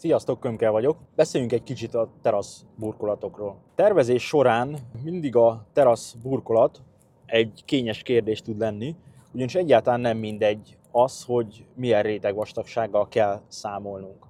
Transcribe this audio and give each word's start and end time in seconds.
Sziasztok, 0.00 0.40
Kömke 0.40 0.70
vagyok. 0.70 0.98
Beszéljünk 1.16 1.52
egy 1.52 1.62
kicsit 1.62 1.94
a 1.94 2.08
terasz 2.22 2.64
burkolatokról. 2.76 3.56
Tervezés 3.74 4.26
során 4.26 4.76
mindig 5.02 5.36
a 5.36 5.66
terasz 5.72 6.12
burkolat 6.22 6.82
egy 7.26 7.62
kényes 7.64 8.02
kérdés 8.02 8.42
tud 8.42 8.58
lenni, 8.58 8.96
ugyanis 9.32 9.54
egyáltalán 9.54 10.00
nem 10.00 10.16
mindegy 10.18 10.78
az, 10.90 11.24
hogy 11.24 11.64
milyen 11.74 12.02
réteg 12.02 12.34
vastagsággal 12.34 13.08
kell 13.08 13.40
számolnunk. 13.48 14.26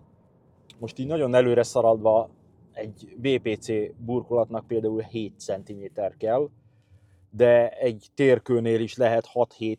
Most 0.78 0.98
így 0.98 1.06
nagyon 1.06 1.34
előre 1.34 1.62
szaradva 1.62 2.30
egy 2.72 3.16
VPC 3.16 3.66
burkolatnak 3.96 4.66
például 4.66 5.02
7 5.02 5.32
cm 5.38 5.84
kell, 6.18 6.48
de 7.30 7.68
egy 7.68 8.06
térkőnél 8.14 8.80
is 8.80 8.96
lehet 8.96 9.30
6-7 9.34 9.76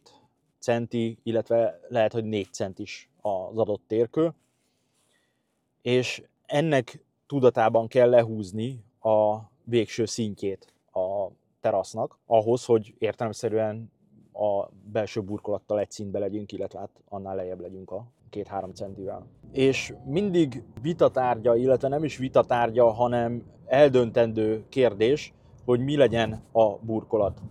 centi, 0.59 1.17
illetve 1.23 1.79
lehet, 1.87 2.13
hogy 2.13 2.25
4 2.25 2.53
centis 2.53 3.09
az 3.21 3.57
adott 3.57 3.83
térkő 3.87 4.33
és 5.81 6.23
ennek 6.45 7.03
tudatában 7.27 7.87
kell 7.87 8.09
lehúzni 8.09 8.83
a 8.99 9.37
végső 9.63 10.05
szintjét 10.05 10.73
a 10.93 11.27
terasznak, 11.59 12.17
ahhoz, 12.25 12.65
hogy 12.65 12.93
értelemszerűen 12.97 13.91
a 14.33 14.67
belső 14.91 15.21
burkolattal 15.21 15.79
egy 15.79 15.91
szintbe 15.91 16.19
legyünk, 16.19 16.51
illetve 16.51 16.79
hát 16.79 16.89
annál 17.09 17.35
lejjebb 17.35 17.59
legyünk 17.59 17.91
a 17.91 18.05
két-három 18.29 18.73
centivel. 18.73 19.25
És 19.51 19.93
mindig 20.05 20.63
vitatárgya, 20.81 21.55
illetve 21.55 21.87
nem 21.87 22.03
is 22.03 22.17
vitatárgya, 22.17 22.91
hanem 22.91 23.43
eldöntendő 23.65 24.63
kérdés, 24.69 25.33
hogy 25.65 25.79
mi 25.79 25.95
legyen 25.95 26.43
a 26.51 26.69
burkolat. 26.69 27.41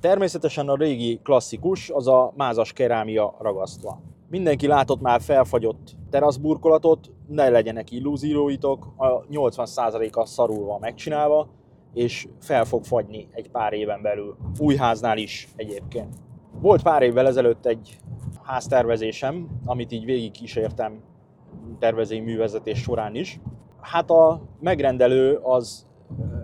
Természetesen 0.00 0.68
a 0.68 0.76
régi 0.76 1.20
klasszikus 1.22 1.90
az 1.90 2.06
a 2.06 2.32
mázas 2.36 2.72
kerámia 2.72 3.36
ragasztva. 3.40 4.00
Mindenki 4.30 4.66
látott 4.66 5.00
már 5.00 5.20
felfagyott 5.20 5.96
teraszburkolatot, 6.10 7.10
ne 7.26 7.48
legyenek 7.48 7.90
illúzióitok, 7.90 8.86
a 8.96 9.26
80%-a 9.26 10.26
szarul 10.26 10.64
van 10.64 10.80
megcsinálva, 10.80 11.48
és 11.94 12.28
fel 12.40 12.64
fog 12.64 12.84
fagyni 12.84 13.28
egy 13.32 13.50
pár 13.50 13.72
éven 13.72 14.02
belül. 14.02 14.36
Új 14.58 14.76
háznál 14.76 15.18
is 15.18 15.48
egyébként. 15.56 16.16
Volt 16.60 16.82
pár 16.82 17.02
évvel 17.02 17.26
ezelőtt 17.26 17.66
egy 17.66 17.98
háztervezésem, 18.42 19.48
amit 19.64 19.92
így 19.92 20.04
végig 20.04 20.30
kísértem 20.30 21.02
tervezési 21.78 22.20
művezetés 22.20 22.80
során 22.80 23.14
is. 23.14 23.40
Hát 23.80 24.10
a 24.10 24.42
megrendelő 24.60 25.36
az 25.36 25.86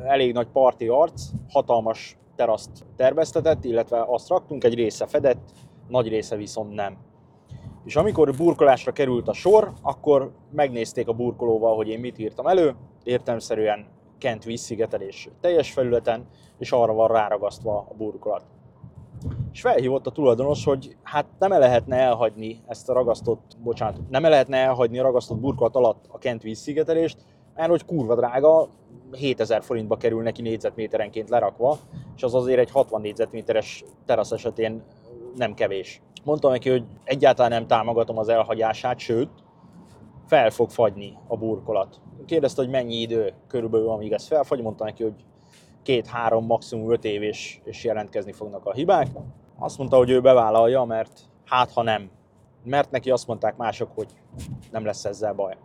elég 0.05 0.33
nagy 0.33 0.49
parti 0.53 0.89
arc, 0.89 1.23
hatalmas 1.49 2.19
teraszt 2.37 2.87
terveztetett, 2.97 3.65
illetve 3.65 4.05
azt 4.09 4.29
raktunk, 4.29 4.65
egy 4.65 4.75
része 4.75 5.07
fedett, 5.07 5.51
nagy 5.89 6.09
része 6.09 6.37
viszont 6.37 6.75
nem. 6.75 6.97
És 7.85 7.97
amikor 7.97 8.35
burkolásra 8.37 8.93
került 8.93 9.29
a 9.29 9.33
sor, 9.33 9.73
akkor 9.83 10.33
megnézték 10.51 11.09
a 11.09 11.13
burkolóval, 11.13 11.77
hogy 11.77 11.89
én 11.89 12.01
mit 12.01 12.19
írtam 12.19 12.47
elő, 12.47 12.75
értelmszerűen 13.03 13.87
Kent 14.19 14.45
vízszigetelés 14.45 15.29
teljes 15.41 15.73
felületen, 15.73 16.27
és 16.59 16.73
arra 16.73 16.93
van 16.93 17.09
ráragasztva 17.09 17.87
a 17.91 17.95
burkolat. 17.95 18.43
És 19.53 19.61
felhívott 19.61 20.07
a 20.07 20.11
tulajdonos, 20.11 20.65
hogy 20.65 20.97
hát 21.03 21.27
nem 21.39 21.53
-e 21.53 21.59
lehetne 21.59 21.97
elhagyni 21.97 22.61
ezt 22.67 22.89
a 22.89 22.93
ragasztott, 22.93 23.57
bocsánat, 23.63 24.01
nem 24.11 24.25
-e 24.25 24.29
lehetne 24.29 24.57
elhagyni 24.57 24.99
a 24.99 25.03
ragasztott 25.03 25.39
burkolat 25.39 25.77
alatt 25.77 26.05
a 26.09 26.19
Kent 26.19 26.43
vízszigetelést, 26.43 27.17
mert 27.55 27.71
hogy 27.71 27.85
kurva 27.85 28.15
drága, 28.15 28.69
7000 29.13 29.63
forintba 29.63 29.97
kerül 29.97 30.23
neki 30.23 30.43
négyzetméterenként 30.43 31.29
lerakva, 31.29 31.79
és 32.17 32.23
az 32.23 32.35
azért 32.35 32.59
egy 32.59 32.71
60 32.71 33.01
négyzetméteres 33.01 33.85
terasz 34.07 34.31
esetén 34.31 34.83
nem 35.37 35.55
kevés. 35.55 36.03
Mondtam 36.25 36.51
neki, 36.51 36.71
hogy 36.71 36.85
egyáltalán 37.05 37.51
nem 37.51 37.67
támogatom 37.67 38.19
az 38.19 38.29
elhagyását, 38.29 38.99
sőt, 38.99 39.31
fel 40.27 40.51
fog 40.51 40.71
fagyni 40.71 41.19
a 41.27 41.37
burkolat. 41.37 42.01
Kérdezte, 42.27 42.63
hogy 42.63 42.71
mennyi 42.71 42.95
idő 42.95 43.33
körülbelül, 43.49 43.89
amíg 43.89 44.13
ez 44.13 44.27
felfagy, 44.27 44.63
mondta 44.63 44.85
neki, 44.85 45.03
hogy 45.03 45.25
két-három, 45.83 46.47
maximum 46.47 46.91
öt 46.93 47.05
év 47.05 47.23
és, 47.23 47.61
és 47.65 47.85
jelentkezni 47.85 48.33
fognak 48.33 48.67
a 48.67 48.73
hibák. 48.73 49.09
Azt 49.59 49.79
mondta, 49.79 49.97
hogy 49.97 50.11
ő 50.11 50.21
bevállalja, 50.21 50.85
mert 50.85 51.21
hát 51.45 51.73
ha 51.73 51.83
nem. 51.83 52.11
Mert 52.65 52.91
neki 52.91 53.11
azt 53.11 53.27
mondták 53.27 53.57
mások, 53.57 53.91
hogy 53.95 54.07
nem 54.71 54.85
lesz 54.85 55.05
ezzel 55.05 55.33
baj. 55.33 55.57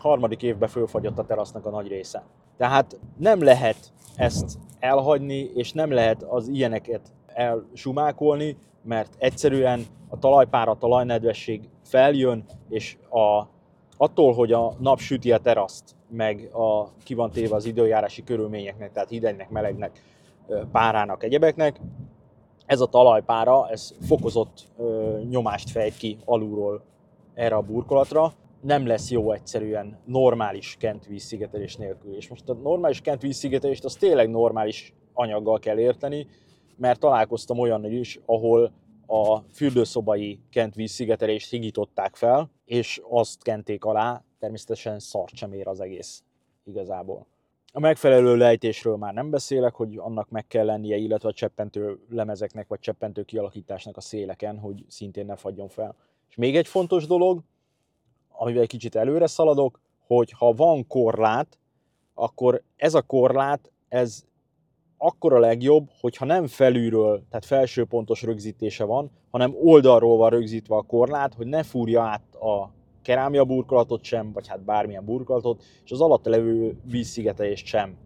Harmadik 0.00 0.42
évben 0.42 0.68
fölfagyott 0.68 1.18
a 1.18 1.24
terasznak 1.24 1.66
a 1.66 1.70
nagy 1.70 1.88
része. 1.88 2.24
Tehát 2.56 2.98
nem 3.16 3.42
lehet 3.42 3.92
ezt 4.16 4.58
elhagyni, 4.78 5.50
és 5.54 5.72
nem 5.72 5.90
lehet 5.90 6.22
az 6.22 6.48
ilyeneket 6.48 7.12
elsumákolni, 7.26 8.56
mert 8.84 9.14
egyszerűen 9.18 9.84
a 10.08 10.18
talajpár, 10.18 10.68
a 10.68 10.76
talajnedvesség 10.76 11.68
feljön, 11.84 12.44
és 12.68 12.96
a, 13.10 13.46
attól, 13.96 14.32
hogy 14.32 14.52
a 14.52 14.74
nap 14.78 14.98
süti 14.98 15.32
a 15.32 15.38
teraszt, 15.38 15.96
meg 16.08 16.50
a, 16.52 16.88
ki 17.04 17.14
van 17.14 17.30
téve 17.30 17.54
az 17.54 17.64
időjárási 17.64 18.24
körülményeknek, 18.24 18.92
tehát 18.92 19.08
hidegnek, 19.08 19.50
melegnek, 19.50 20.02
párának, 20.72 21.22
egyebeknek, 21.22 21.80
ez 22.66 22.80
a 22.80 22.86
talajpára, 22.86 23.68
ez 23.68 23.94
fokozott 24.06 24.66
ö, 24.78 25.18
nyomást 25.28 25.70
fejt 25.70 25.96
ki 25.96 26.18
alulról 26.24 26.82
erre 27.34 27.54
a 27.54 27.62
burkolatra, 27.62 28.32
nem 28.60 28.86
lesz 28.86 29.10
jó 29.10 29.32
egyszerűen 29.32 29.98
normális 30.04 30.76
kent 30.78 31.06
vízszigetelés 31.06 31.76
nélkül. 31.76 32.16
És 32.16 32.28
most 32.28 32.48
a 32.48 32.54
normális 32.54 33.00
kent 33.00 33.22
vízszigetelést 33.22 33.84
az 33.84 33.94
tényleg 33.94 34.30
normális 34.30 34.94
anyaggal 35.12 35.58
kell 35.58 35.78
érteni, 35.78 36.26
mert 36.76 37.00
találkoztam 37.00 37.58
olyan 37.58 37.84
is, 37.84 38.20
ahol 38.26 38.72
a 39.06 39.38
fürdőszobai 39.38 40.40
kent 40.50 40.74
vízszigetelést 40.74 41.50
higították 41.50 42.16
fel, 42.16 42.50
és 42.64 43.00
azt 43.08 43.42
kenték 43.42 43.84
alá, 43.84 44.22
természetesen 44.38 44.98
szart 44.98 45.34
sem 45.34 45.52
ér 45.52 45.68
az 45.68 45.80
egész 45.80 46.22
igazából. 46.64 47.26
A 47.72 47.80
megfelelő 47.80 48.36
lejtésről 48.36 48.96
már 48.96 49.14
nem 49.14 49.30
beszélek, 49.30 49.74
hogy 49.74 49.96
annak 49.96 50.30
meg 50.30 50.46
kell 50.46 50.64
lennie, 50.64 50.96
illetve 50.96 51.28
a 51.28 51.32
cseppentő 51.32 51.98
lemezeknek 52.10 52.68
vagy 52.68 52.78
cseppentő 52.78 53.22
kialakításnak 53.22 53.96
a 53.96 54.00
széleken, 54.00 54.58
hogy 54.58 54.84
szintén 54.88 55.26
ne 55.26 55.36
fagyjon 55.36 55.68
fel. 55.68 55.96
És 56.28 56.36
még 56.36 56.56
egy 56.56 56.66
fontos 56.66 57.06
dolog, 57.06 57.40
amivel 58.28 58.62
egy 58.62 58.68
kicsit 58.68 58.94
előre 58.94 59.26
szaladok, 59.26 59.80
hogy 60.06 60.30
ha 60.30 60.52
van 60.52 60.86
korlát, 60.86 61.58
akkor 62.14 62.62
ez 62.76 62.94
a 62.94 63.02
korlát, 63.02 63.72
ez 63.88 64.24
akkor 65.04 65.32
a 65.32 65.38
legjobb, 65.38 65.88
hogyha 66.00 66.24
nem 66.24 66.46
felülről, 66.46 67.22
tehát 67.28 67.44
felső 67.44 67.84
pontos 67.84 68.22
rögzítése 68.22 68.84
van, 68.84 69.10
hanem 69.30 69.54
oldalról 69.62 70.16
van 70.16 70.30
rögzítve 70.30 70.76
a 70.76 70.82
korlát, 70.82 71.34
hogy 71.34 71.46
ne 71.46 71.62
fúrja 71.62 72.02
át 72.02 72.34
a 72.34 72.70
kerámia 73.02 73.44
burkolatot 73.44 74.04
sem, 74.04 74.32
vagy 74.32 74.48
hát 74.48 74.64
bármilyen 74.64 75.04
burkolatot, 75.04 75.62
és 75.84 75.90
az 75.90 76.00
alatt 76.00 76.24
levő 76.24 76.76
vízszigetelést 76.84 77.66
sem. 77.66 77.96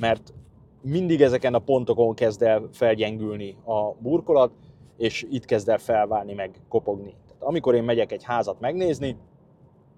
Mert 0.00 0.34
mindig 0.82 1.22
ezeken 1.22 1.54
a 1.54 1.58
pontokon 1.58 2.14
kezd 2.14 2.42
el 2.42 2.68
felgyengülni 2.72 3.56
a 3.64 3.92
burkolat, 3.98 4.52
és 4.96 5.26
itt 5.30 5.44
kezd 5.44 5.68
el 5.68 5.78
felválni, 5.78 6.34
meg 6.34 6.50
kopogni. 6.68 7.14
Tehát 7.26 7.42
amikor 7.42 7.74
én 7.74 7.82
megyek 7.82 8.12
egy 8.12 8.24
házat 8.24 8.60
megnézni, 8.60 9.16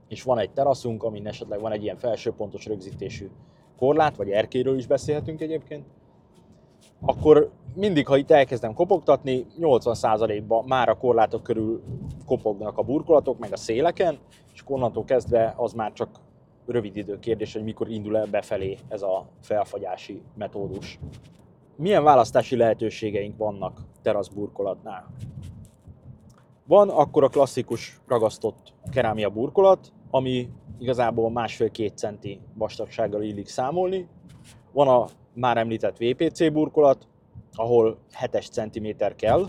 és 0.09 0.23
van 0.23 0.39
egy 0.39 0.51
teraszunk, 0.51 1.03
amin 1.03 1.27
esetleg 1.27 1.61
van 1.61 1.73
egy 1.73 1.83
ilyen 1.83 1.97
felső 1.97 2.31
pontos 2.31 2.67
rögzítésű 2.67 3.31
korlát, 3.79 4.17
vagy 4.17 4.31
erkéről 4.31 4.77
is 4.77 4.87
beszélhetünk 4.87 5.41
egyébként, 5.41 5.85
akkor 7.01 7.51
mindig, 7.75 8.07
ha 8.07 8.17
itt 8.17 8.31
elkezdem 8.31 8.75
kopogtatni, 8.75 9.47
80%-ban 9.61 10.65
már 10.65 10.89
a 10.89 10.97
korlátok 10.97 11.43
körül 11.43 11.83
kopognak 12.27 12.79
a 12.79 12.83
burkolatok, 12.83 13.39
meg 13.39 13.53
a 13.53 13.57
széleken, 13.57 14.19
és 14.53 14.63
onnantól 14.67 15.05
kezdve 15.05 15.55
az 15.57 15.73
már 15.73 15.93
csak 15.93 16.09
rövid 16.67 16.97
idő 16.97 17.19
kérdés, 17.19 17.53
hogy 17.53 17.65
mikor 17.65 17.91
indul 17.91 18.17
el 18.17 18.27
befelé 18.27 18.79
ez 18.89 19.03
a 19.03 19.27
felfagyási 19.41 20.23
metódus. 20.35 20.99
Milyen 21.77 22.05
választási 22.05 22.57
lehetőségeink 22.57 23.37
vannak 23.37 23.81
teraszburkolatnál? 24.03 25.07
Van 26.67 26.89
akkor 26.89 27.25
a 27.25 27.29
klasszikus 27.29 28.01
ragasztott 28.07 28.73
kerámia 28.91 29.31
burkolat, 29.31 29.93
ami 30.11 30.49
igazából 30.79 31.31
másfél-két 31.31 31.97
centi 31.97 32.41
vastagsággal 32.55 33.23
illik 33.23 33.49
számolni. 33.49 34.09
Van 34.73 34.89
a 34.89 35.07
már 35.35 35.57
említett 35.57 35.97
VPC 35.97 36.53
burkolat, 36.53 37.09
ahol 37.53 37.99
7 38.31 38.43
cm 38.43 38.87
kell, 39.17 39.47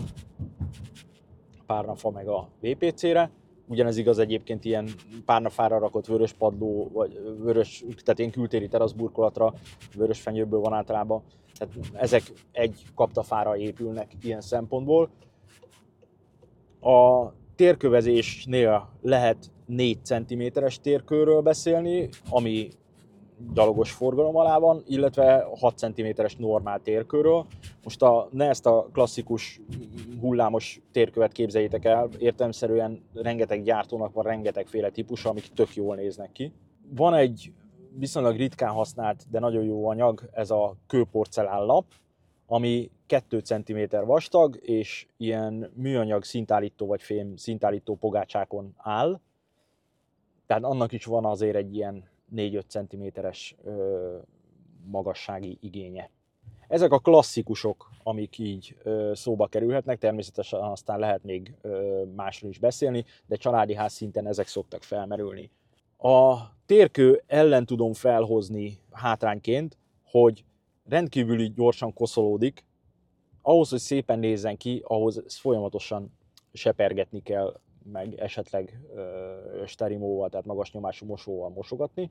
párnafa 1.66 2.10
meg 2.10 2.28
a 2.28 2.48
VPC-re. 2.60 3.30
Ugyanez 3.68 3.96
igaz 3.96 4.18
egyébként 4.18 4.64
ilyen 4.64 4.88
párnafára 5.24 5.78
rakott 5.78 6.06
vörös 6.06 6.32
padló, 6.32 6.90
vagy 6.92 7.20
vörös, 7.38 7.84
tehát 8.02 8.18
ilyen 8.18 8.30
kültéri 8.30 8.68
teraszburkolatra, 8.68 9.54
vörös 9.94 10.20
fenyőből 10.20 10.60
van 10.60 10.72
általában. 10.72 11.22
Tehát 11.58 11.74
ezek 11.92 12.22
egy 12.52 12.82
kaptafára 12.94 13.56
épülnek 13.56 14.12
ilyen 14.22 14.40
szempontból. 14.40 15.10
A 16.80 17.26
térkövezésnél 17.56 18.88
lehet 19.02 19.50
4 19.66 19.98
cm-es 20.02 20.80
térkőről 20.80 21.40
beszélni, 21.40 22.08
ami 22.30 22.68
gyalogos 23.54 23.90
forgalom 23.90 24.36
alá 24.36 24.58
van, 24.58 24.82
illetve 24.86 25.46
6 25.58 25.78
cm-es 25.78 26.36
normál 26.36 26.80
térkörről. 26.80 27.46
Most 27.82 28.02
a, 28.02 28.28
ne 28.32 28.48
ezt 28.48 28.66
a 28.66 28.88
klasszikus 28.92 29.60
hullámos 30.20 30.80
térkövet 30.92 31.32
képzeljétek 31.32 31.84
el, 31.84 32.08
értelmszerűen 32.18 33.02
rengeteg 33.14 33.62
gyártónak 33.62 34.12
van 34.12 34.24
rengetegféle 34.24 34.90
típusa, 34.90 35.28
amik 35.28 35.48
tök 35.54 35.74
jól 35.74 35.96
néznek 35.96 36.32
ki. 36.32 36.52
Van 36.94 37.14
egy 37.14 37.52
viszonylag 37.98 38.36
ritkán 38.36 38.72
használt, 38.72 39.24
de 39.30 39.38
nagyon 39.38 39.64
jó 39.64 39.88
anyag, 39.88 40.28
ez 40.32 40.50
a 40.50 40.76
kőporcelállap, 40.86 41.84
ami 42.46 42.90
2 43.06 43.38
cm 43.38 43.80
vastag, 44.06 44.58
és 44.60 45.06
ilyen 45.16 45.72
műanyag 45.74 46.24
szintállító 46.24 46.86
vagy 46.86 47.02
fém 47.02 47.36
szintállító 47.36 47.94
pogácsákon 47.94 48.74
áll. 48.76 49.20
Tehát 50.46 50.64
annak 50.64 50.92
is 50.92 51.04
van 51.04 51.24
azért 51.24 51.56
egy 51.56 51.74
ilyen 51.74 52.08
4-5 52.36 52.62
cm-es 52.68 53.56
magassági 54.84 55.58
igénye. 55.60 56.10
Ezek 56.68 56.92
a 56.92 56.98
klasszikusok, 56.98 57.90
amik 58.02 58.38
így 58.38 58.76
ö, 58.82 59.12
szóba 59.14 59.46
kerülhetnek, 59.46 59.98
természetesen 59.98 60.60
aztán 60.60 60.98
lehet 60.98 61.24
még 61.24 61.54
ö, 61.62 62.02
másról 62.16 62.50
is 62.50 62.58
beszélni, 62.58 63.04
de 63.26 63.36
családi 63.36 63.74
ház 63.74 63.92
szinten 63.92 64.26
ezek 64.26 64.46
szoktak 64.46 64.82
felmerülni. 64.82 65.50
A 65.98 66.36
térkő 66.66 67.22
ellen 67.26 67.66
tudom 67.66 67.92
felhozni 67.92 68.78
hátrányként, 68.90 69.78
hogy 70.04 70.44
rendkívüli 70.84 71.52
gyorsan 71.52 71.92
koszolódik, 71.92 72.64
ahhoz, 73.42 73.68
hogy 73.68 73.78
szépen 73.78 74.18
nézzen 74.18 74.56
ki, 74.56 74.82
ahhoz 74.84 75.22
folyamatosan 75.26 76.12
sepergetni 76.52 77.22
kell, 77.22 77.60
meg 77.92 78.14
esetleg 78.14 78.80
sterimóval, 79.66 80.28
tehát 80.28 80.46
magas 80.46 80.72
nyomású 80.72 81.06
mosóval 81.06 81.48
mosogatni. 81.48 82.10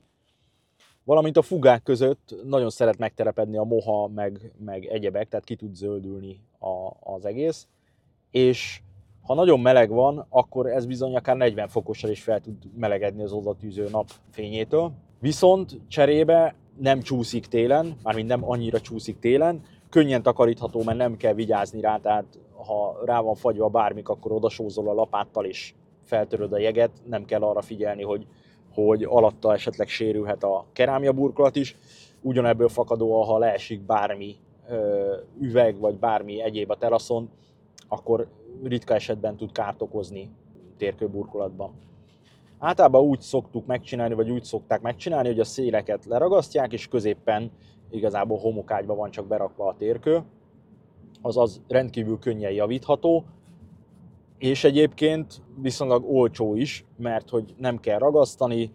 Valamint 1.04 1.36
a 1.36 1.42
fugák 1.42 1.82
között 1.82 2.34
nagyon 2.44 2.70
szeret 2.70 2.98
megterepedni 2.98 3.56
a 3.56 3.64
moha, 3.64 4.08
meg, 4.08 4.52
meg 4.64 4.84
egyebek, 4.84 5.28
tehát 5.28 5.44
ki 5.44 5.56
tud 5.56 5.74
zöldülni 5.74 6.40
a, 6.58 7.12
az 7.14 7.24
egész. 7.24 7.66
És 8.30 8.80
ha 9.22 9.34
nagyon 9.34 9.60
meleg 9.60 9.90
van, 9.90 10.26
akkor 10.28 10.66
ez 10.66 10.86
bizony 10.86 11.16
akár 11.16 11.36
40 11.36 11.68
fokossal 11.68 12.10
is 12.10 12.22
fel 12.22 12.40
tud 12.40 12.56
melegedni 12.78 13.22
az 13.22 13.32
odatűző 13.32 13.88
nap 13.90 14.10
fényétől. 14.30 14.92
Viszont 15.20 15.80
cserébe 15.88 16.54
nem 16.78 17.00
csúszik 17.00 17.46
télen, 17.46 17.96
mármint 18.02 18.28
nem 18.28 18.50
annyira 18.50 18.80
csúszik 18.80 19.18
télen, 19.18 19.62
könnyen 19.96 20.22
takarítható, 20.22 20.82
mert 20.82 20.98
nem 20.98 21.16
kell 21.16 21.32
vigyázni 21.32 21.80
rá, 21.80 21.96
tehát 21.96 22.24
ha 22.66 23.00
rá 23.04 23.20
van 23.20 23.34
fagyva 23.34 23.68
bármik, 23.68 24.08
akkor 24.08 24.32
odasózol 24.32 24.88
a 24.88 24.92
lapáttal 24.92 25.44
és 25.44 25.74
feltöröd 26.02 26.52
a 26.52 26.58
jeget, 26.58 26.90
nem 27.04 27.24
kell 27.24 27.42
arra 27.42 27.62
figyelni, 27.62 28.02
hogy, 28.02 28.26
hogy 28.74 29.02
alatta 29.02 29.52
esetleg 29.52 29.88
sérülhet 29.88 30.42
a 30.42 30.64
kerámia 30.72 31.12
burkolat 31.12 31.56
is. 31.56 31.76
Ugyanebből 32.20 32.68
fakadóan, 32.68 33.26
ha 33.26 33.38
leesik 33.38 33.80
bármi 33.80 34.36
ö, 34.68 35.14
üveg, 35.40 35.78
vagy 35.78 35.94
bármi 35.94 36.42
egyéb 36.42 36.70
a 36.70 36.76
teraszon, 36.76 37.30
akkor 37.88 38.26
ritka 38.62 38.94
esetben 38.94 39.36
tud 39.36 39.52
kárt 39.52 39.82
okozni 39.82 40.30
térkőburkolatban. 40.76 41.70
Általában 42.58 43.02
úgy 43.02 43.20
szoktuk 43.20 43.66
megcsinálni, 43.66 44.14
vagy 44.14 44.30
úgy 44.30 44.44
szokták 44.44 44.80
megcsinálni, 44.80 45.28
hogy 45.28 45.40
a 45.40 45.44
széleket 45.44 46.04
leragasztják, 46.04 46.72
és 46.72 46.88
középen 46.88 47.50
igazából 47.90 48.38
homokágyba 48.38 48.94
van 48.94 49.10
csak 49.10 49.26
berakva 49.26 49.66
a 49.68 49.76
térkő, 49.76 50.22
azaz 51.22 51.62
rendkívül 51.68 52.18
könnyen 52.18 52.52
javítható, 52.52 53.24
és 54.38 54.64
egyébként 54.64 55.42
viszonylag 55.60 56.14
olcsó 56.14 56.54
is, 56.54 56.84
mert 56.96 57.30
hogy 57.30 57.54
nem 57.58 57.80
kell 57.80 57.98
ragasztani, 57.98 58.70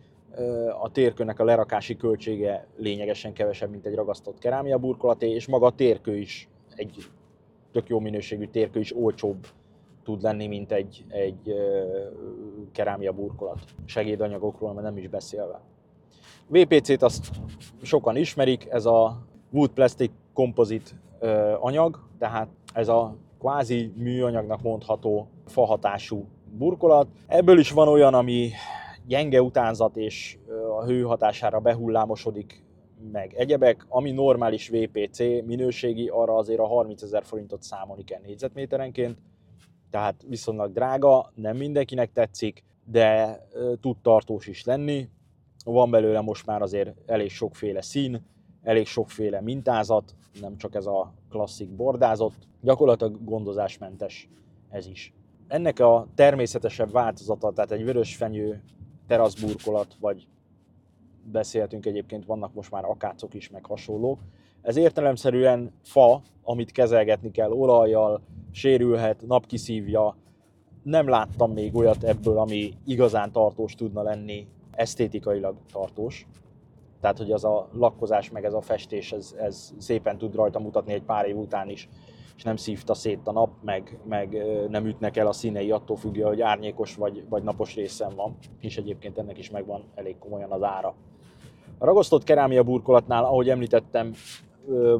a 0.82 0.92
térkőnek 0.92 1.40
a 1.40 1.44
lerakási 1.44 1.96
költsége 1.96 2.68
lényegesen 2.78 3.34
kevesebb, 3.34 3.70
mint 3.70 3.86
egy 3.86 3.96
ragasztott 3.96 4.40
kerámia 4.40 4.78
burkolaté, 4.78 5.30
és 5.30 5.48
maga 5.48 5.66
a 5.66 5.76
térkő 5.76 6.18
is, 6.18 6.50
egy 6.76 7.10
tök 7.72 7.90
jó 7.90 8.00
minőségű 8.00 8.46
térkő 8.46 8.80
is 8.80 8.96
olcsóbb 8.96 9.48
tud 10.04 10.22
lenni, 10.22 10.48
mint 10.48 10.72
egy, 10.72 11.06
egy 11.08 11.54
kerámia 12.72 13.12
burkolat. 13.12 13.60
Segédanyagokról, 13.86 14.74
mert 14.74 14.86
nem 14.86 14.98
is 14.98 15.08
beszélve. 15.08 15.62
VPC-t 16.52 17.02
azt 17.02 17.30
sokan 17.82 18.16
ismerik, 18.16 18.68
ez 18.70 18.86
a 18.86 19.22
Wood 19.52 19.70
Plastic 19.70 20.12
Composite 20.34 20.92
anyag, 21.60 22.00
tehát 22.20 22.48
ez 22.74 22.88
a 22.88 23.16
kvázi 23.40 23.94
műanyagnak 23.96 24.62
mondható 24.62 25.28
fahatású 25.46 26.26
burkolat. 26.58 27.08
Ebből 27.28 27.60
is 27.60 27.72
van 27.72 27.88
olyan, 27.88 28.14
ami 28.14 28.52
gyenge 29.08 29.42
utánzat 29.42 29.98
és 29.98 30.38
a 30.80 30.84
hő 30.84 31.02
hatására 31.02 31.60
behullámosodik, 31.60 32.64
meg 33.12 33.34
egyebek, 33.34 33.86
ami 33.90 34.12
normális 34.12 34.70
VPC 34.70 35.20
minőségi, 35.46 36.08
arra 36.08 36.36
azért 36.36 36.60
a 36.60 36.68
30 36.68 37.02
ezer 37.02 37.24
forintot 37.24 37.62
számolni 37.62 38.04
kell 38.04 38.22
négyzetméterenként, 38.24 39.18
tehát 39.90 40.24
viszonylag 40.28 40.72
drága, 40.72 41.32
nem 41.36 41.58
mindenkinek 41.58 42.12
tetszik, 42.12 42.64
de 42.86 43.40
tud 43.82 43.98
tartós 44.02 44.48
is 44.48 44.64
lenni. 44.64 45.10
Van 45.64 45.90
belőle 45.90 46.22
most 46.22 46.46
már 46.46 46.62
azért 46.62 46.96
elég 47.06 47.30
sokféle 47.30 47.82
szín, 47.82 48.26
elég 48.62 48.88
sokféle 48.88 49.42
mintázat, 49.42 50.16
nem 50.42 50.58
csak 50.58 50.76
ez 50.76 50.86
a 50.86 51.14
klasszik 51.30 51.70
bordázott, 51.70 52.48
gyakorlatilag 52.62 53.24
gondozásmentes 53.24 54.30
ez 54.70 54.88
is. 54.88 55.14
Ennek 55.48 55.80
a 55.80 56.08
természetesebb 56.16 56.92
változata, 56.92 57.52
tehát 57.52 57.72
egy 57.72 57.84
vörös 57.84 58.16
fenyő 58.16 58.64
teraszburkolat, 59.08 59.96
vagy 60.00 60.28
beszéltünk 61.24 61.86
egyébként, 61.86 62.26
vannak 62.26 62.54
most 62.54 62.72
már 62.72 62.86
akácok 62.86 63.34
is, 63.34 63.50
meg 63.50 63.66
hasonlók. 63.66 64.20
Ez 64.62 64.76
értelemszerűen 64.76 65.72
fa, 65.84 66.22
amit 66.44 66.72
kezelgetni 66.72 67.32
kell 67.32 67.52
olajjal, 67.52 68.22
sérülhet, 68.52 69.28
napkiszívja. 69.28 70.16
Nem 70.84 71.08
láttam 71.08 71.52
még 71.52 71.76
olyat 71.76 72.04
ebből, 72.04 72.38
ami 72.38 72.74
igazán 72.86 73.32
tartós 73.32 73.76
tudna 73.76 74.02
lenni, 74.02 74.48
esztétikailag 74.82 75.56
tartós. 75.72 76.28
Tehát, 77.02 77.18
hogy 77.18 77.32
az 77.32 77.44
a 77.44 77.70
lakkozás, 77.74 78.30
meg 78.30 78.46
ez 78.46 78.54
a 78.54 78.62
festés, 78.62 79.12
ez, 79.12 79.36
ez 79.40 79.74
szépen 79.78 80.18
tud 80.18 80.36
rajta 80.36 80.60
mutatni 80.60 80.94
egy 80.94 81.04
pár 81.04 81.28
év 81.28 81.38
után 81.38 81.70
is, 81.70 81.90
és 82.36 82.44
nem 82.44 82.56
szívta 82.56 82.94
szét 82.94 83.20
a 83.24 83.32
nap, 83.32 83.50
meg, 83.64 84.00
meg 84.04 84.38
nem 84.70 84.86
ütnek 84.86 85.18
el 85.18 85.28
a 85.28 85.32
színei 85.32 85.72
attól 85.72 85.98
függően, 85.98 86.28
hogy 86.28 86.42
árnyékos 86.42 86.96
vagy, 86.96 87.24
vagy 87.30 87.44
napos 87.44 87.76
részen 87.76 88.16
van, 88.16 88.38
és 88.60 88.78
egyébként 88.78 89.18
ennek 89.18 89.38
is 89.38 89.50
megvan 89.50 89.84
elég 89.96 90.18
komolyan 90.18 90.52
az 90.52 90.64
ára. 90.64 90.96
A 91.78 91.86
ragasztott 91.86 92.24
kerámia 92.24 92.64
burkolatnál, 92.64 93.24
ahogy 93.24 93.50
említettem, 93.50 94.14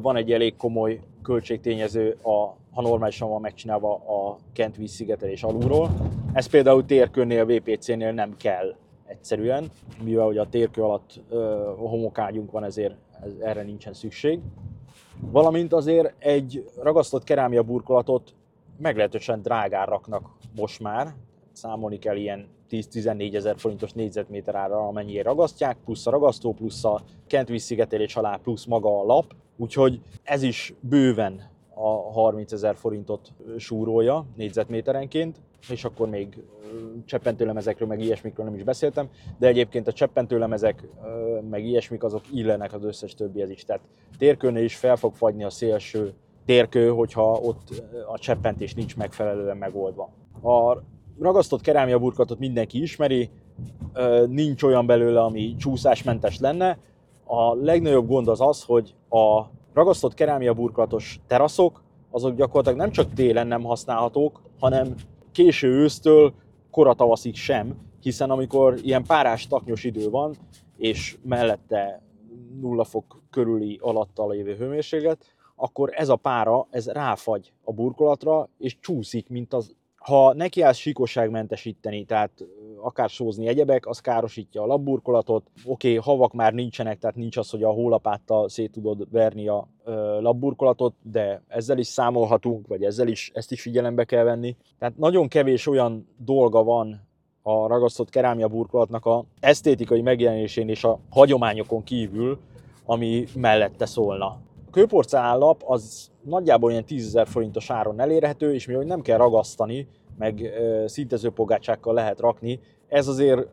van 0.02 0.16
egy 0.16 0.32
elég 0.32 0.56
komoly 0.56 1.00
költségtényező, 1.22 2.16
a, 2.22 2.56
ha 2.72 2.82
normálisan 2.82 3.28
van 3.28 3.40
megcsinálva 3.40 3.94
a 3.94 4.36
kent 4.52 4.76
vízszigetelés 4.76 5.42
alulról. 5.42 5.90
Ez 6.32 6.46
például 6.46 6.84
térkőnél, 6.84 7.46
VPC-nél 7.46 8.12
nem 8.12 8.36
kell 8.36 8.74
egyszerűen, 9.12 9.70
mivel 10.02 10.24
hogy 10.24 10.38
a 10.38 10.48
térkő 10.48 10.82
alatt 10.82 11.20
ö, 11.28 11.72
homokágyunk 11.76 12.50
van, 12.50 12.64
ezért 12.64 12.94
ez, 13.24 13.32
erre 13.40 13.62
nincsen 13.62 13.92
szükség. 13.92 14.40
Valamint 15.20 15.72
azért 15.72 16.14
egy 16.18 16.70
ragasztott 16.82 17.24
kerámia 17.24 17.62
burkolatot 17.62 18.34
meglehetősen 18.78 19.42
drágán 19.42 19.86
raknak 19.86 20.30
most 20.56 20.80
már, 20.80 21.14
számolni 21.52 21.98
kell 21.98 22.16
ilyen 22.16 22.48
10-14 22.70 23.34
ezer 23.34 23.54
forintos 23.58 23.92
négyzetméter 23.92 24.54
ára, 24.54 24.86
amennyire 24.86 25.22
ragasztják, 25.22 25.76
plusz 25.84 26.06
a 26.06 26.10
ragasztó, 26.10 26.52
plusz 26.52 26.84
a 26.84 27.02
kentvíz 27.26 27.62
szigetelés 27.62 28.16
alá, 28.16 28.36
plusz 28.36 28.64
maga 28.64 29.00
a 29.00 29.04
lap, 29.04 29.34
úgyhogy 29.56 30.00
ez 30.22 30.42
is 30.42 30.74
bőven 30.80 31.50
a 31.74 32.12
30 32.12 32.52
ezer 32.52 32.76
forintot 32.76 33.32
súrolja 33.56 34.26
négyzetméterenként, 34.36 35.40
és 35.68 35.84
akkor 35.84 36.08
még 36.08 36.42
cseppentőlemezekről, 37.04 37.88
meg 37.88 38.00
ilyesmikről 38.00 38.46
nem 38.46 38.54
is 38.54 38.62
beszéltem, 38.62 39.08
de 39.38 39.46
egyébként 39.46 39.86
a 39.86 39.92
cseppentőlemezek, 39.92 40.88
meg 41.50 41.64
ilyesmik, 41.64 42.02
azok 42.02 42.22
illenek 42.32 42.72
az 42.72 42.84
összes 42.84 43.14
többihez 43.14 43.50
is. 43.50 43.64
Tehát 43.64 43.82
térkőnél 44.18 44.64
is 44.64 44.76
fel 44.76 44.96
fog 44.96 45.14
fagyni 45.14 45.44
a 45.44 45.50
szélső 45.50 46.14
térkő, 46.46 46.88
hogyha 46.88 47.32
ott 47.32 47.82
a 48.12 48.18
cseppentés 48.18 48.74
nincs 48.74 48.96
megfelelően 48.96 49.56
megoldva. 49.56 50.10
A 50.42 50.82
ragasztott 51.18 51.60
kerámia 51.60 51.98
burkolatot 51.98 52.38
mindenki 52.38 52.82
ismeri, 52.82 53.30
nincs 54.26 54.62
olyan 54.62 54.86
belőle, 54.86 55.20
ami 55.20 55.56
csúszásmentes 55.56 56.38
lenne. 56.38 56.78
A 57.24 57.54
legnagyobb 57.54 58.06
gond 58.06 58.28
az 58.28 58.40
az, 58.40 58.62
hogy 58.64 58.94
a 59.08 59.42
ragasztott 59.74 60.14
kerámia 60.14 60.54
burkolatos 60.54 61.20
teraszok, 61.26 61.82
azok 62.10 62.36
gyakorlatilag 62.36 62.78
nem 62.78 62.90
csak 62.90 63.12
télen 63.12 63.46
nem 63.46 63.62
használhatók, 63.62 64.40
hanem 64.60 64.94
késő 65.32 65.68
ősztől 65.68 66.34
kora 66.70 66.94
tavaszig 66.94 67.34
sem, 67.34 67.76
hiszen 68.00 68.30
amikor 68.30 68.78
ilyen 68.82 69.04
párás 69.04 69.46
taknyos 69.46 69.84
idő 69.84 70.10
van, 70.10 70.34
és 70.76 71.16
mellette 71.22 72.02
nulla 72.60 72.84
fok 72.84 73.22
körüli 73.30 73.78
alatta 73.82 74.28
lévő 74.28 74.54
hőmérséklet, 74.56 75.34
akkor 75.56 75.90
ez 75.92 76.08
a 76.08 76.16
pára, 76.16 76.66
ez 76.70 76.86
ráfagy 76.88 77.52
a 77.64 77.72
burkolatra, 77.72 78.48
és 78.58 78.78
csúszik, 78.80 79.28
mint 79.28 79.54
az 79.54 79.74
ha 80.02 80.34
nekiállsz 80.34 80.76
síkosságmentesíteni, 80.76 82.04
tehát 82.04 82.30
akár 82.82 83.08
sózni 83.08 83.46
egyebek, 83.46 83.86
az 83.86 83.98
károsítja 83.98 84.62
a 84.62 84.66
labburkolatot. 84.66 85.42
Oké, 85.64 85.96
okay, 85.96 86.14
havak 86.14 86.32
már 86.32 86.52
nincsenek, 86.52 86.98
tehát 86.98 87.16
nincs 87.16 87.36
az, 87.36 87.50
hogy 87.50 87.62
a 87.62 87.70
hólapáttal 87.70 88.48
szét 88.48 88.72
tudod 88.72 89.06
verni 89.10 89.48
a 89.48 89.68
labburkolatot, 90.20 90.94
de 91.02 91.42
ezzel 91.48 91.78
is 91.78 91.86
számolhatunk, 91.86 92.66
vagy 92.66 92.84
ezzel 92.84 93.08
is 93.08 93.30
ezt 93.34 93.52
is 93.52 93.62
figyelembe 93.62 94.04
kell 94.04 94.24
venni. 94.24 94.56
Tehát 94.78 94.96
nagyon 94.96 95.28
kevés 95.28 95.66
olyan 95.66 96.08
dolga 96.16 96.62
van 96.62 97.00
a 97.42 97.66
ragasztott 97.66 98.10
kerámia 98.10 98.48
burkolatnak 98.48 99.06
a 99.06 99.24
esztétikai 99.40 100.00
megjelenésén 100.00 100.68
és 100.68 100.84
a 100.84 100.98
hagyományokon 101.10 101.82
kívül, 101.82 102.38
ami 102.84 103.24
mellette 103.34 103.86
szólna. 103.86 104.26
A 104.66 104.70
kőporcelállap 104.70 105.62
az 105.66 106.10
nagyjából 106.22 106.70
ilyen 106.70 106.84
10 106.84 107.20
forintos 107.24 107.70
áron 107.70 108.00
elérhető, 108.00 108.54
és 108.54 108.66
mivel 108.66 108.82
nem 108.82 109.00
kell 109.00 109.16
ragasztani, 109.16 109.88
meg 110.22 110.52
szintezőpogácsákkal 110.86 111.94
lehet 111.94 112.20
rakni, 112.20 112.60
ez 112.88 113.08
azért 113.08 113.48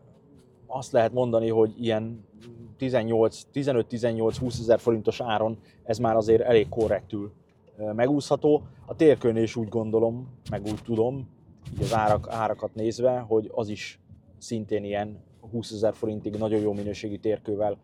azt 0.68 0.92
lehet 0.92 1.14
mondani, 1.14 1.50
hogy 1.50 1.74
ilyen 1.84 2.26
15-18-20 2.80 4.60
ezer 4.60 4.80
forintos 4.80 5.22
áron 5.22 5.58
ez 5.84 5.98
már 5.98 6.16
azért 6.16 6.42
elég 6.42 6.70
korrektül 6.70 7.32
megúszható. 7.96 8.62
A 8.86 8.96
térkön 8.96 9.36
is 9.36 9.56
úgy 9.56 9.68
gondolom, 9.68 10.28
meg 10.50 10.62
úgy 10.66 10.80
tudom, 10.84 11.30
így 11.74 11.82
az 11.82 11.94
árak, 11.94 12.28
árakat 12.30 12.76
nézve, 12.76 13.20
hogy 13.20 13.52
az 13.54 13.70
is 13.70 14.00
szintén 14.38 14.84
ilyen 14.84 15.24
20 15.52 15.72
ezer 15.72 15.94
forintig 15.94 16.36
nagyon 16.36 16.60
jó 16.60 16.74
minőségű 16.74 17.18
térkővel 17.18 17.78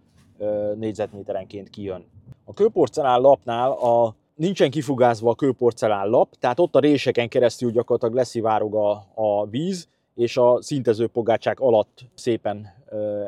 négyzetméterenként 0.75 1.69
kijön. 1.69 2.05
A 2.43 2.53
kőporcelán 2.53 3.21
lapnál 3.21 3.71
a, 3.71 4.15
nincsen 4.35 4.69
kifugázva 4.69 5.29
a 5.29 5.35
kőporcelán 5.35 6.07
lap, 6.07 6.35
tehát 6.35 6.59
ott 6.59 6.75
a 6.75 6.79
réseken 6.79 7.27
keresztül 7.27 7.71
gyakorlatilag 7.71 8.15
leszivárog 8.15 8.75
a, 8.75 9.05
a 9.13 9.45
víz, 9.45 9.87
és 10.15 10.37
a 10.37 10.61
szintező 10.61 11.07
pogácsák 11.07 11.59
alatt 11.59 12.05
szépen 12.13 12.73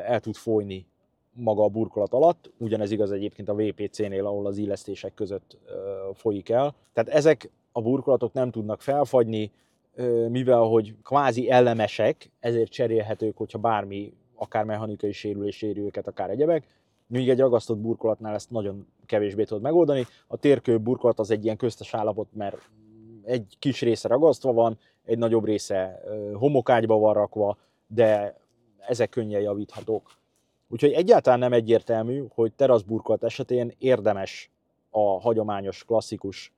el 0.06 0.20
tud 0.20 0.34
folyni 0.34 0.86
maga 1.32 1.62
a 1.62 1.68
burkolat 1.68 2.12
alatt. 2.12 2.50
Ugyanez 2.58 2.90
igaz 2.90 3.12
egyébként 3.12 3.48
a 3.48 3.54
VPC-nél, 3.54 4.26
ahol 4.26 4.46
az 4.46 4.56
illesztések 4.56 5.14
között 5.14 5.58
folyik 6.14 6.48
el. 6.48 6.74
Tehát 6.92 7.08
ezek 7.10 7.50
a 7.72 7.82
burkolatok 7.82 8.32
nem 8.32 8.50
tudnak 8.50 8.80
felfagyni, 8.80 9.50
mivel 10.28 10.60
hogy 10.60 10.94
kvázi 11.02 11.50
ellemesek, 11.50 12.30
ezért 12.40 12.70
cserélhetők, 12.70 13.36
hogyha 13.36 13.58
bármi, 13.58 14.12
akár 14.34 14.64
mechanikai 14.64 15.12
sérülés 15.12 15.62
éri 15.62 15.80
őket, 15.80 16.06
akár 16.06 16.30
egyebek. 16.30 16.66
Míg 17.06 17.28
egy 17.28 17.38
ragasztott 17.38 17.78
burkolatnál 17.78 18.34
ezt 18.34 18.50
nagyon 18.50 18.86
kevésbé 19.08 19.44
tudod 19.44 19.62
megoldani. 19.62 20.06
A 20.26 20.36
térkő 20.36 20.78
burkolat 20.78 21.18
az 21.18 21.30
egy 21.30 21.44
ilyen 21.44 21.56
köztes 21.56 21.94
állapot, 21.94 22.28
mert 22.32 22.70
egy 23.24 23.56
kis 23.58 23.80
része 23.80 24.08
ragasztva 24.08 24.52
van, 24.52 24.78
egy 25.04 25.18
nagyobb 25.18 25.44
része 25.44 26.02
homokágyba 26.34 26.98
van 26.98 27.14
rakva, 27.14 27.56
de 27.86 28.36
ezek 28.78 29.08
könnyen 29.08 29.40
javíthatók. 29.40 30.16
Úgyhogy 30.68 30.92
egyáltalán 30.92 31.38
nem 31.38 31.52
egyértelmű, 31.52 32.24
hogy 32.34 32.52
teraszburkolat 32.52 33.24
esetén 33.24 33.72
érdemes 33.78 34.50
a 34.90 35.20
hagyományos, 35.20 35.84
klasszikus 35.84 36.52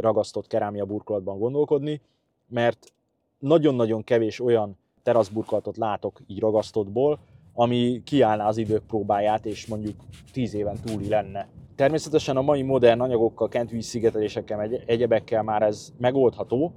ragasztott 0.00 0.46
kerámia 0.46 0.84
burkolatban 0.84 1.38
gondolkodni, 1.38 2.00
mert 2.48 2.92
nagyon-nagyon 3.38 4.04
kevés 4.04 4.40
olyan 4.40 4.78
teraszburkolatot 5.02 5.76
látok 5.76 6.20
így 6.26 6.40
ragasztottból, 6.40 7.18
ami 7.54 8.02
kiállná 8.04 8.48
az 8.48 8.56
idők 8.56 8.86
próbáját, 8.86 9.46
és 9.46 9.66
mondjuk 9.66 10.00
10 10.32 10.54
éven 10.54 10.80
túli 10.84 11.08
lenne. 11.08 11.48
Természetesen 11.76 12.36
a 12.36 12.42
mai 12.42 12.62
modern 12.62 13.00
anyagokkal, 13.00 13.48
kentvíz 13.48 13.86
szigetelésekkel, 13.86 14.60
egyebekkel 14.86 15.42
már 15.42 15.62
ez 15.62 15.92
megoldható, 15.98 16.72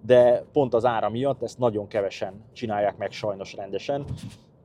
de 0.00 0.44
pont 0.52 0.74
az 0.74 0.84
ára 0.84 1.08
miatt 1.08 1.42
ezt 1.42 1.58
nagyon 1.58 1.88
kevesen 1.88 2.44
csinálják 2.52 2.96
meg 2.96 3.12
sajnos 3.12 3.54
rendesen. 3.54 4.04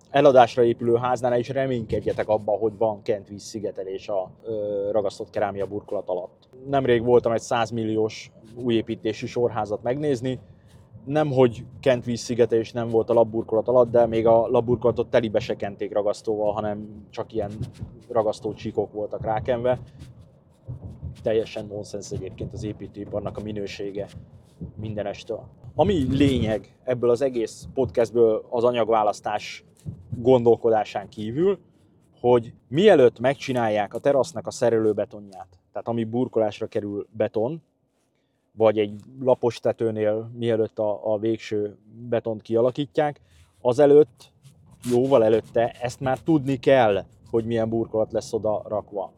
Eladásra 0.10 0.64
épülő 0.64 0.96
háznál 0.96 1.40
is 1.40 1.50
reménykedjetek 1.50 2.28
abban, 2.28 2.58
hogy 2.58 2.78
van 2.78 3.02
kentvíz 3.02 3.44
szigetelés 3.44 4.10
a 4.10 4.32
ö, 4.44 4.90
ragasztott 4.92 5.30
kerámia 5.30 5.66
burkolat 5.66 6.10
alatt. 6.10 6.50
Nemrég 6.68 7.04
voltam 7.04 7.32
egy 7.32 7.42
100 7.42 7.70
milliós 7.70 8.32
újépítésű 8.56 9.26
sorházat 9.26 9.84
megnézni, 9.84 10.40
nem 11.06 11.32
hogy 11.32 11.66
kent 11.80 12.06
vízszigetelés 12.06 12.72
nem 12.72 12.90
volt 12.90 13.10
a 13.10 13.14
labburkolat 13.14 13.68
alatt, 13.68 13.92
de 13.92 14.06
még 14.06 14.28
a 14.28 14.48
labburkolatot 14.48 15.10
telibe 15.10 15.40
se 15.40 15.56
kenték 15.56 15.94
ragasztóval, 15.94 16.54
hanem 16.54 17.06
csak 17.10 17.34
ilyen 17.34 17.52
ragasztó 18.10 18.54
csíkok 18.54 18.92
voltak 18.92 19.24
rákenve. 19.24 19.80
Teljesen 21.24 21.66
nonsens 21.66 22.12
egyébként 22.12 22.54
az 22.54 22.64
építőiparnak 22.64 23.38
a 23.38 23.42
minősége 23.42 24.08
mindenestől. 24.76 25.44
Ami 25.76 26.06
lényeg 26.10 26.78
ebből 26.84 27.10
az 27.10 27.22
egész 27.22 27.68
podcastből 27.74 28.46
az 28.50 28.64
anyagválasztás 28.64 29.64
gondolkodásán 30.18 31.10
kívül, 31.10 31.60
hogy 32.20 32.54
mielőtt 32.68 33.20
megcsinálják 33.20 33.94
a 33.94 34.00
terasznak 34.00 34.48
a 34.48 34.52
szerelőbetonját, 34.52 35.60
tehát 35.72 35.88
ami 35.88 36.04
burkolásra 36.04 36.68
kerül 36.68 37.08
beton, 37.12 37.62
vagy 38.60 38.80
egy 38.80 38.92
lapos 39.20 39.60
tetőnél, 39.60 40.30
mielőtt 40.34 40.80
a, 40.80 41.14
a 41.14 41.18
végső 41.18 41.78
betont 42.10 42.42
kialakítják, 42.42 43.22
azelőtt, 43.62 44.32
jóval 44.92 45.24
előtte 45.24 45.76
ezt 45.82 46.00
már 46.00 46.20
tudni 46.20 46.58
kell, 46.58 47.04
hogy 47.30 47.46
milyen 47.46 47.70
burkolat 47.70 48.12
lesz 48.12 48.34
oda 48.34 48.64
rakva. 48.68 49.14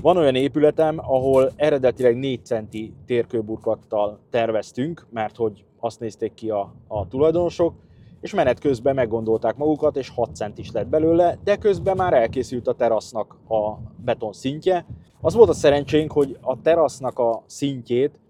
Van 0.00 0.16
olyan 0.16 0.34
épületem, 0.34 0.98
ahol 0.98 1.50
eredetileg 1.56 2.16
4 2.16 2.44
centi 2.44 2.92
térkőburkolattal 3.06 4.18
terveztünk, 4.30 5.06
mert 5.10 5.36
hogy 5.36 5.64
azt 5.80 6.00
nézték 6.00 6.34
ki 6.34 6.50
a, 6.50 6.72
a 6.86 7.08
tulajdonosok, 7.08 7.74
és 8.20 8.34
menet 8.34 8.60
közben 8.60 8.94
meggondolták 8.94 9.56
magukat, 9.56 9.96
és 9.96 10.08
6 10.08 10.34
cent 10.34 10.58
is 10.58 10.70
lett 10.70 10.88
belőle, 10.88 11.38
de 11.44 11.56
közben 11.56 11.96
már 11.96 12.12
elkészült 12.12 12.68
a 12.68 12.74
terasznak 12.74 13.36
a 13.48 13.78
beton 14.04 14.32
szintje. 14.32 14.86
Az 15.20 15.34
volt 15.34 15.48
a 15.48 15.52
szerencsénk, 15.54 16.12
hogy 16.12 16.38
a 16.40 16.60
terasznak 16.60 17.18
a 17.18 17.42
szintjét 17.46 18.20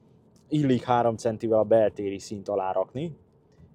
illik 0.52 0.82
3 0.82 1.16
centivel 1.16 1.58
a 1.58 1.64
beltéri 1.64 2.18
szint 2.18 2.48
alá 2.48 2.72
rakni, 2.72 3.16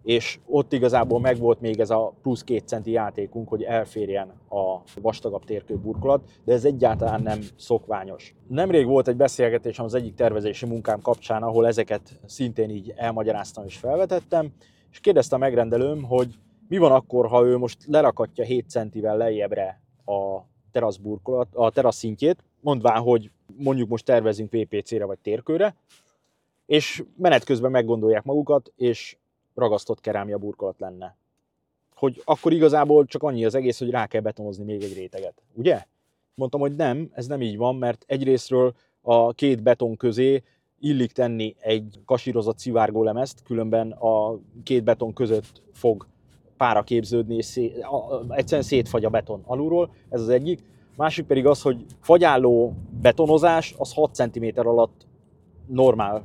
és 0.04 0.40
ott 0.46 0.74
igazából 0.74 1.20
megvolt 1.20 1.62
még 1.62 1.80
ez 1.80 1.90
a 1.90 2.14
plusz 2.22 2.44
2 2.44 2.62
centi 2.66 2.92
játékunk, 2.92 3.50
hogy 3.50 3.64
elférjen 3.64 4.28
a 4.50 4.82
vastagabb 5.02 5.44
térkő 5.44 5.76
burkolat, 5.76 6.30
de 6.46 6.54
ez 6.54 6.66
egyáltalán 6.66 7.22
nem 7.22 7.40
szokványos. 7.56 8.36
Nemrég 8.48 8.86
volt 8.86 9.08
egy 9.08 9.16
beszélgetésem 9.16 9.86
az 9.86 9.94
egyik 9.94 10.14
tervezési 10.14 10.66
munkám 10.66 11.02
kapcsán, 11.02 11.44
ahol 11.44 11.68
ezeket 11.68 12.20
szintén 12.26 12.70
így 12.70 12.94
elmagyaráztam 12.96 13.66
és 13.66 13.78
felvetettem, 13.78 14.52
és 14.92 15.00
kérdezte 15.00 15.36
a 15.36 15.40
megrendelőm, 15.40 16.04
hogy 16.04 16.36
mi 16.68 16.78
van 16.78 16.92
akkor, 16.92 17.28
ha 17.28 17.46
ő 17.46 17.58
most 17.58 17.78
lerakatja 17.86 18.44
7 18.44 18.70
centivel 18.70 19.18
lejjebbre 19.18 19.82
a 20.06 20.40
teraszburkolat, 20.72 21.48
a 21.54 21.72
terasz 21.72 21.98
szintjét, 21.98 22.44
mondván, 22.60 23.02
hogy 23.02 23.32
mondjuk 23.58 23.90
most 23.90 24.06
tervezünk 24.06 24.52
VPC-re 24.52 25.06
vagy 25.06 25.20
térkőre, 25.20 25.76
és 26.68 27.04
menet 27.18 27.44
közben 27.44 27.72
meggondolják 27.72 28.24
magukat, 28.24 28.72
és 28.76 29.18
ragasztott 29.56 30.02
kerámia 30.02 30.38
burkolat 30.38 30.80
lenne. 30.80 31.16
Hogy 31.96 32.22
akkor 32.26 32.54
igazából 32.54 33.06
csak 33.06 33.24
annyi 33.24 33.46
az 33.46 33.56
egész, 33.56 33.80
hogy 33.80 33.90
rá 33.90 34.06
kell 34.06 34.22
betonozni 34.22 34.64
még 34.64 34.84
egy 34.84 34.94
réteget. 34.94 35.42
Ugye? 35.54 35.84
Mondtam, 36.36 36.60
hogy 36.60 36.76
nem, 36.76 37.10
ez 37.14 37.28
nem 37.28 37.42
így 37.42 37.58
van, 37.58 37.76
mert 37.76 38.04
egyrésztről 38.08 38.74
a 39.02 39.34
két 39.34 39.64
beton 39.64 39.98
közé 39.98 40.44
illik 40.80 41.12
tenni 41.12 41.56
egy 41.60 42.00
kasírozott 42.06 42.58
szivárgó 42.58 43.04
lemezt, 43.04 43.44
különben 43.44 43.92
a 43.92 44.40
két 44.64 44.84
beton 44.84 45.14
között 45.14 45.62
fog 45.74 46.08
pára 46.58 46.84
képződni, 46.84 47.36
és 47.36 47.46
szé- 47.46 47.82
a, 47.82 48.26
egyszerűen 48.30 48.68
szétfagy 48.68 49.06
a 49.06 49.10
beton 49.10 49.42
alulról, 49.46 49.94
ez 50.10 50.22
az 50.22 50.30
egyik. 50.30 50.64
Másik 50.96 51.26
pedig 51.26 51.46
az, 51.46 51.62
hogy 51.62 51.86
fagyálló 52.02 52.74
betonozás 53.02 53.76
az 53.78 53.94
6 53.94 54.16
cm 54.16 54.46
alatt 54.56 55.08
normál 55.68 56.24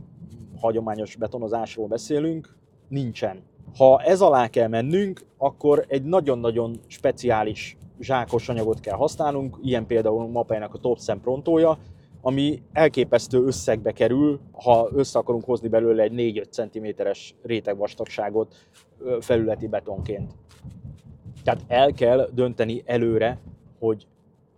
hagyományos 0.63 1.17
betonozásról 1.17 1.87
beszélünk, 1.87 2.55
nincsen. 2.89 3.43
Ha 3.77 4.03
ez 4.03 4.21
alá 4.21 4.49
kell 4.49 4.69
mennünk, 4.69 5.25
akkor 5.37 5.85
egy 5.89 6.05
nagyon-nagyon 6.05 6.81
speciális 6.87 7.77
zsákos 8.01 8.49
anyagot 8.49 8.81
kell 8.81 8.97
használnunk, 8.97 9.59
ilyen 9.63 9.87
például 9.87 10.29
Mapeinak 10.29 10.75
a 10.75 10.79
Topsen 10.79 11.21
Prontója, 11.21 11.79
ami 12.21 12.63
elképesztő 12.73 13.45
összegbe 13.45 13.93
kerül, 13.93 14.41
ha 14.53 14.89
össze 14.95 15.19
akarunk 15.19 15.45
hozni 15.45 15.69
belőle 15.69 16.03
egy 16.03 16.13
4-5 16.51 16.51
cm-es 16.51 17.35
rétegvastagságot 17.43 18.55
felületi 19.21 19.67
betonként. 19.67 20.33
Tehát 21.45 21.61
el 21.69 21.93
kell 21.93 22.29
dönteni 22.33 22.83
előre, 22.87 23.39
hogy 23.79 24.07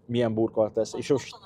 milyen 0.07 0.35
burkolat 0.35 0.77
lesz. 0.77 0.95
És 0.95 1.11
most 1.11 1.37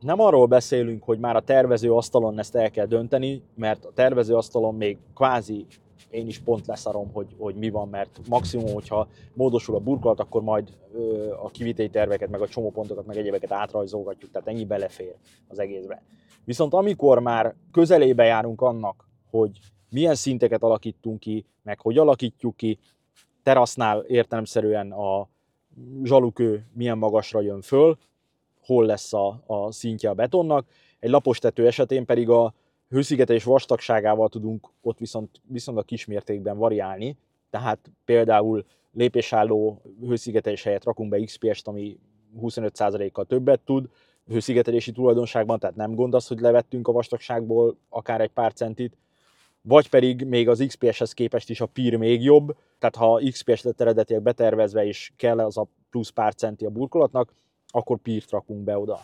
nem 0.00 0.20
arról 0.20 0.46
beszélünk, 0.46 1.02
hogy 1.02 1.18
már 1.18 1.36
a 1.36 1.40
tervező 1.40 1.92
asztalon 1.92 2.38
ezt 2.38 2.54
el 2.54 2.70
kell 2.70 2.86
dönteni, 2.86 3.42
mert 3.54 3.84
a 3.84 3.92
tervező 3.94 4.34
asztalon 4.34 4.74
még 4.74 4.98
kvázi 5.14 5.66
én 6.10 6.26
is 6.26 6.38
pont 6.38 6.66
leszarom, 6.66 7.12
hogy, 7.12 7.26
hogy 7.38 7.54
mi 7.54 7.70
van, 7.70 7.88
mert 7.88 8.20
maximum, 8.28 8.72
hogyha 8.72 9.08
módosul 9.34 9.74
a 9.74 9.78
burkolat, 9.78 10.20
akkor 10.20 10.42
majd 10.42 10.72
ö, 10.94 11.32
a 11.42 11.48
kivitély 11.48 11.88
terveket, 11.88 12.30
meg 12.30 12.40
a 12.40 12.48
csomópontokat, 12.48 13.06
meg 13.06 13.16
egyébeket 13.16 13.52
átrajzolgatjuk, 13.52 14.30
tehát 14.30 14.48
ennyi 14.48 14.64
belefér 14.64 15.14
az 15.48 15.58
egészbe. 15.58 16.02
Viszont 16.44 16.74
amikor 16.74 17.18
már 17.18 17.54
közelébe 17.72 18.24
járunk 18.24 18.60
annak, 18.60 19.08
hogy 19.30 19.58
milyen 19.90 20.14
szinteket 20.14 20.62
alakítunk 20.62 21.20
ki, 21.20 21.44
meg 21.62 21.80
hogy 21.80 21.98
alakítjuk 21.98 22.56
ki, 22.56 22.78
terasznál 23.42 24.00
értelemszerűen 24.00 24.92
a 24.92 25.28
zsalukő 26.02 26.66
milyen 26.74 26.98
magasra 26.98 27.40
jön 27.40 27.60
föl, 27.60 27.96
hol 28.68 28.86
lesz 28.86 29.12
a, 29.12 29.42
a 29.46 29.72
szintje 29.72 30.10
a 30.10 30.14
betonnak. 30.14 30.66
Egy 30.98 31.10
lapos 31.10 31.38
tető 31.38 31.66
esetén 31.66 32.04
pedig 32.04 32.28
a 32.28 32.54
hőszigetelés 32.88 33.44
vastagságával 33.44 34.28
tudunk 34.28 34.68
ott 34.80 34.98
viszont 34.98 35.40
viszonylag 35.42 35.84
kismértékben 35.84 36.58
variálni, 36.58 37.16
tehát 37.50 37.90
például 38.04 38.64
lépésálló 38.92 39.82
hőszigetelés 40.00 40.62
helyett 40.62 40.84
rakunk 40.84 41.10
be 41.10 41.24
XPS-t, 41.24 41.68
ami 41.68 41.98
25%-kal 42.40 43.24
többet 43.24 43.60
tud, 43.60 43.88
hőszigetelési 44.26 44.92
tulajdonságban, 44.92 45.58
tehát 45.58 45.76
nem 45.76 45.94
gond 45.94 46.14
az, 46.14 46.26
hogy 46.26 46.40
levettünk 46.40 46.88
a 46.88 46.92
vastagságból 46.92 47.76
akár 47.88 48.20
egy 48.20 48.30
pár 48.30 48.52
centit, 48.52 48.96
vagy 49.62 49.88
pedig 49.88 50.24
még 50.24 50.48
az 50.48 50.64
XPS-hez 50.66 51.12
képest 51.12 51.50
is 51.50 51.60
a 51.60 51.66
PIR 51.66 51.96
még 51.96 52.22
jobb, 52.22 52.56
tehát 52.78 52.96
ha 52.96 53.20
XPS 53.30 53.62
lett 53.62 53.80
eredetileg 53.80 54.22
betervezve 54.22 54.86
és 54.86 55.12
kell 55.16 55.38
az 55.38 55.58
a 55.58 55.66
plusz 55.90 56.08
pár 56.08 56.34
centi 56.34 56.64
a 56.64 56.70
burkolatnak, 56.70 57.32
akkor 57.68 57.98
PIR-t 57.98 58.30
rakunk 58.30 58.64
be 58.64 58.78
oda. 58.78 59.00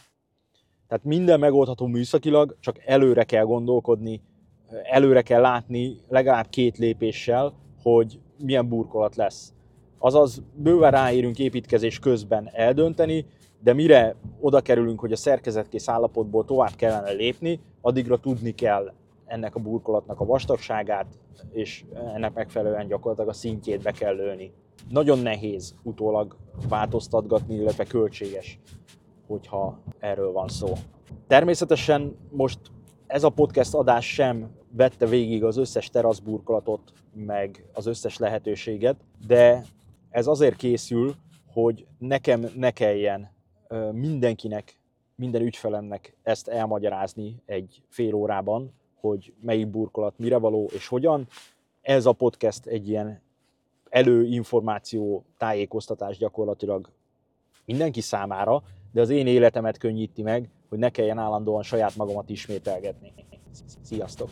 Tehát 0.89 1.05
minden 1.05 1.39
megoldható 1.39 1.87
műszakilag, 1.87 2.57
csak 2.61 2.79
előre 2.87 3.25
kell 3.25 3.45
gondolkodni, 3.45 4.21
előre 4.83 5.23
kell 5.23 5.41
látni 5.41 5.97
legalább 6.09 6.49
két 6.49 6.79
lépéssel, 6.79 7.53
hogy 7.83 8.21
milyen 8.39 8.69
burkolat 8.69 9.17
lesz. 9.17 9.53
Azaz 9.99 10.43
bőven 10.55 10.91
ráérünk 10.91 11.39
építkezés 11.39 11.99
közben 11.99 12.51
eldönteni, 12.53 13.27
de 13.61 13.73
mire 13.73 14.15
oda 14.41 14.61
kerülünk, 14.61 15.01
hogy 15.01 15.13
a 15.13 15.17
szerkezetkész 15.17 15.89
állapotból 15.89 16.45
tovább 16.45 16.75
kellene 16.77 17.11
lépni, 17.11 17.61
addigra 17.81 18.17
tudni 18.17 18.55
kell 18.55 18.93
ennek 19.27 19.55
a 19.55 19.61
burkolatnak 19.61 20.21
a 20.21 20.25
vastagságát, 20.25 21.07
és 21.51 21.85
ennek 22.15 22.35
megfelelően 22.35 22.87
gyakorlatilag 22.87 23.29
a 23.29 23.33
szintjét 23.33 23.83
be 23.83 23.91
kell 23.91 24.15
lőni. 24.15 24.53
Nagyon 24.89 25.19
nehéz 25.19 25.75
utólag 25.83 26.37
változtatgatni, 26.69 27.55
illetve 27.55 27.85
költséges, 27.85 28.59
hogyha 29.27 29.79
erről 29.99 30.33
van 30.33 30.49
szó. 30.49 30.73
Természetesen 31.27 32.17
most 32.31 32.59
ez 33.07 33.25
a 33.25 33.29
podcast 33.29 33.75
adás 33.75 34.15
sem 34.15 34.51
vette 34.71 35.07
végig 35.07 35.45
az 35.45 35.57
összes 35.57 35.91
teraszburkolatot, 35.91 36.93
meg 37.15 37.65
az 37.73 37.87
összes 37.87 38.19
lehetőséget, 38.19 38.97
de 39.27 39.65
ez 40.11 40.27
azért 40.27 40.57
készül, 40.57 41.15
hogy 41.53 41.87
nekem 41.99 42.47
ne 42.57 42.71
kelljen 42.71 43.31
mindenkinek, 43.93 44.79
minden 45.17 45.43
ügyfelemnek 45.43 46.17
ezt 46.23 46.49
elmagyarázni 46.49 47.43
egy 47.47 47.83
fél 47.89 48.15
órában, 48.15 48.73
hogy 48.95 49.35
melyik 49.41 49.69
burkolat 49.69 50.19
mire 50.19 50.37
való 50.37 50.71
és 50.73 50.89
hogyan. 50.89 51.27
Ez 51.81 52.07
a 52.07 52.13
podcast 52.13 52.67
egy 52.67 52.89
ilyen 52.89 53.23
előinformáció, 53.95 55.25
tájékoztatás 55.39 56.17
gyakorlatilag 56.17 56.91
mindenki 57.65 58.01
számára, 58.01 58.63
de 58.93 59.01
az 59.01 59.11
én 59.11 59.27
életemet 59.27 59.79
könnyíti 59.79 60.23
meg, 60.23 60.51
hogy 60.69 60.79
ne 60.79 60.91
kelljen 60.91 61.19
állandóan 61.19 61.63
saját 61.63 61.97
magamat 61.97 62.31
ismételgetni. 62.31 63.13
Sziasztok! 63.83 64.31